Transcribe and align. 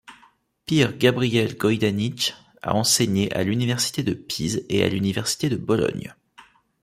Pier 0.69 0.95
Gabriele 0.97 1.53
Goidànich 1.55 2.33
a 2.63 2.73
enseigné 2.73 3.31
à 3.33 3.43
l’université 3.43 4.01
de 4.01 4.15
Pise 4.15 4.65
et 4.67 4.83
à 4.83 4.89
l’université 4.89 5.47
de 5.47 5.57
Bologne. 5.57 6.15